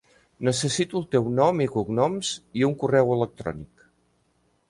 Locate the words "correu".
2.85-3.13